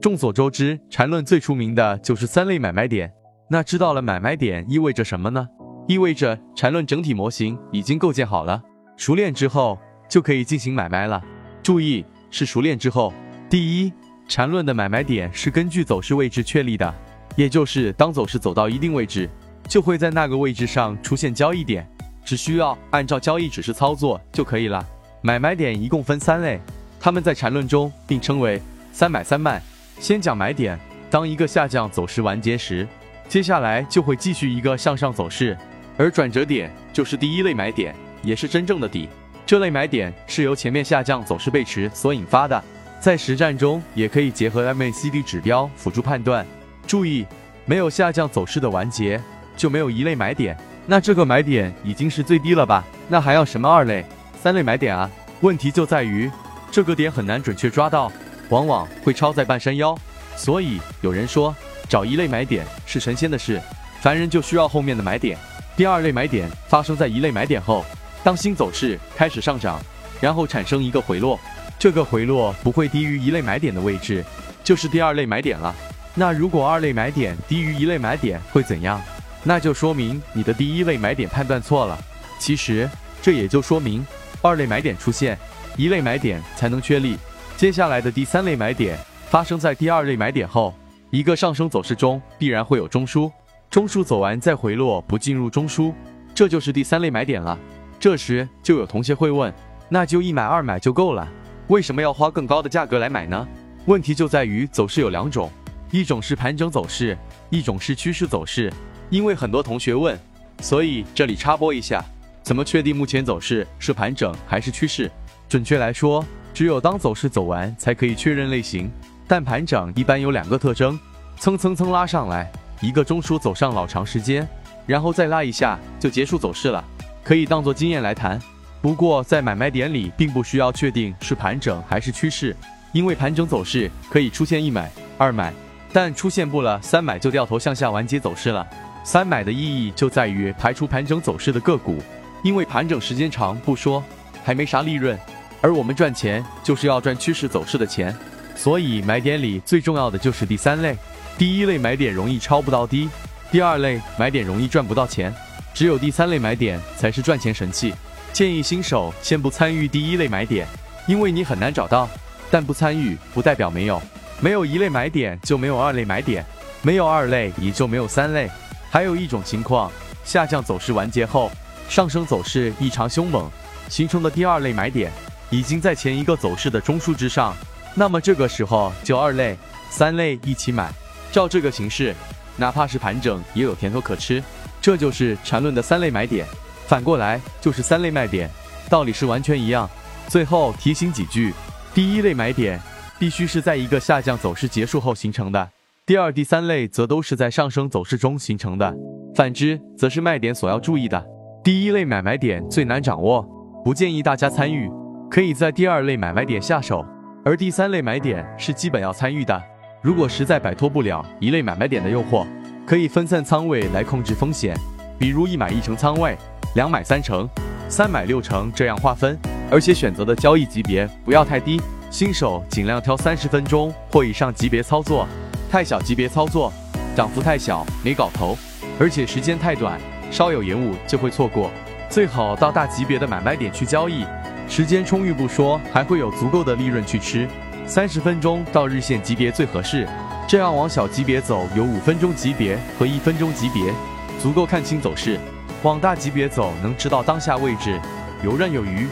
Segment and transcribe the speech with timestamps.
[0.00, 3.12] 众所周知，缠论最出名的就是三类买卖点。
[3.50, 5.48] 那知道了买卖点意味着什么呢？
[5.88, 8.62] 意味着缠论整体模型已经构建好了，
[8.96, 9.76] 熟练之后
[10.08, 11.20] 就可以进行买卖了。
[11.62, 13.12] 注意，是熟练之后。
[13.50, 13.92] 第一，
[14.28, 16.94] 缠论的买卖点是根据走势位置确立的，
[17.34, 19.28] 也就是当走势走到一定位置，
[19.66, 21.84] 就会在那个位置上出现交易点，
[22.24, 24.86] 只需要按照交易指示操作就可以了。
[25.22, 26.60] 买卖点一共分三类，
[27.00, 28.62] 它们在缠论中并称为
[28.92, 29.60] 三买三卖。
[30.00, 30.78] 先讲买点，
[31.10, 32.86] 当一个下降走势完结时，
[33.28, 35.56] 接下来就会继续一个向上走势，
[35.96, 39.08] 而转折点就是第一类买点，也是真正的底。
[39.44, 42.62] 这类买点是由前面下降走势背驰所引发的，
[43.00, 46.46] 在实战中也可以结合 MACD 指标辅助判断。
[46.86, 47.26] 注意，
[47.64, 49.20] 没有下降走势的完结，
[49.56, 52.84] 就没有一类买点，那这个买点已经是最低了吧？
[53.08, 54.04] 那还要什么二类、
[54.40, 55.10] 三类买点啊？
[55.40, 56.30] 问题就在于
[56.70, 58.12] 这个点很难准确抓到。
[58.48, 59.96] 往往会超在半山腰，
[60.36, 61.54] 所以有人说
[61.88, 63.60] 找一类买点是神仙的事，
[64.00, 65.38] 凡人就需要后面的买点。
[65.76, 67.84] 第二类买点发生在一类买点后，
[68.24, 69.80] 当新走势开始上涨，
[70.20, 71.38] 然后产生一个回落，
[71.78, 74.24] 这个回落不会低于一类买点的位置，
[74.64, 75.74] 就是第二类买点了。
[76.14, 79.00] 那如果二类买点低于一类买点会怎样？
[79.44, 81.96] 那就说明你的第一类买点判断错了。
[82.40, 82.90] 其实
[83.22, 84.04] 这也就说明
[84.42, 85.38] 二类买点出现，
[85.76, 87.16] 一类买点才能确立。
[87.58, 88.96] 接下来的第三类买点
[89.30, 90.72] 发生在第二类买点后，
[91.10, 93.28] 一个上升走势中必然会有中枢，
[93.68, 95.92] 中枢走完再回落，不进入中枢，
[96.32, 97.58] 这就是第三类买点了。
[97.98, 99.52] 这时就有同学会问，
[99.88, 101.28] 那就一买二买就够了，
[101.66, 103.48] 为什么要花更高的价格来买呢？
[103.86, 105.50] 问题就在于走势有两种，
[105.90, 107.18] 一种是盘整走势，
[107.50, 108.72] 一种是趋势走势。
[109.10, 110.16] 因为很多同学问，
[110.60, 112.04] 所以这里插播一下，
[112.40, 115.10] 怎么确定目前走势是盘整还是趋势？
[115.48, 116.24] 准确来说。
[116.54, 118.90] 只有当走势走完，才可以确认类型。
[119.28, 120.98] 但盘整一般有两个特征：
[121.38, 124.48] 蹭蹭蹭拉上来，一个中枢走上老长时间，
[124.86, 126.82] 然后再拉一下就结束走势了，
[127.22, 128.40] 可以当做经验来谈。
[128.80, 132.56] 不过在买卖点里，并不需要确定是盘整还是趋势，
[132.92, 135.52] 因为盘整走势可以出现一买、二买，
[135.92, 138.66] 但出现不了三买就掉头向下完结走势了。
[139.04, 141.98] 三买的意义就在于排除盘整走势的个股，
[142.42, 144.02] 因为盘整时间长不说，
[144.42, 145.16] 还没啥利润。
[145.60, 148.16] 而我们赚钱就是要赚趋势走势的钱，
[148.54, 150.96] 所以买点里最重要的就是第三类。
[151.36, 153.08] 第一类买点容易抄不到低，
[153.50, 155.34] 第二类买点容易赚不到钱，
[155.74, 157.94] 只有第三类买点才是赚钱神器。
[158.32, 160.66] 建议新手先不参与第一类买点，
[161.06, 162.08] 因为你很难找到。
[162.50, 164.00] 但不参与不代表没有，
[164.40, 166.44] 没有一类买点就没有二类买点，
[166.80, 168.48] 没有二类也就没有三类。
[168.90, 169.92] 还有一种情况，
[170.24, 171.50] 下降走势完结后，
[171.88, 173.50] 上升走势异常凶猛，
[173.88, 175.12] 形成的第二类买点。
[175.50, 177.56] 已经在前一个走势的中枢之上，
[177.94, 179.56] 那么这个时候就二类、
[179.90, 180.92] 三类一起买。
[181.30, 182.14] 照这个形式，
[182.56, 184.42] 哪怕是盘整也有甜头可吃。
[184.80, 186.46] 这就是缠论的三类买点，
[186.86, 188.48] 反过来就是三类卖点，
[188.88, 189.88] 道理是完全一样。
[190.28, 191.52] 最后提醒几句：
[191.94, 192.80] 第一类买点
[193.18, 195.66] 必须是在一个下降走势结束后形成的；
[196.06, 198.94] 第二、第三类则都是在上升走势中形成的。
[199.34, 201.22] 反之，则是卖点所要注意的。
[201.62, 203.42] 第一类买卖点最难掌握，
[203.84, 204.90] 不建议大家参与。
[205.30, 207.04] 可以在第二类买卖点下手，
[207.44, 209.62] 而第三类买点是基本要参与的。
[210.00, 212.46] 如果实在摆脱不了一类买卖点的诱惑，
[212.86, 214.74] 可以分散仓位来控制风险，
[215.18, 216.34] 比如一买一成仓位，
[216.74, 217.46] 两买三成，
[217.90, 219.38] 三买六成这样划分。
[219.70, 221.78] 而且选择的交易级别不要太低，
[222.10, 225.28] 新手尽量挑三十分钟或以上级别操作，
[225.70, 226.72] 太小级别操作，
[227.14, 228.56] 涨幅太小没搞头，
[228.98, 230.00] 而且时间太短，
[230.30, 231.70] 稍有延误就会错过。
[232.08, 234.24] 最好到大级别的买卖点去交易。
[234.68, 237.48] 时间充裕不说，还会有足够的利润去吃。
[237.86, 240.06] 三十分钟到日线级别最合适，
[240.46, 243.92] 这样往小级别走有五分钟级别和一分钟级别，
[244.38, 245.38] 足够看清走势；
[245.82, 247.98] 往大级别走能知道当下位置，
[248.44, 249.08] 游刃有余。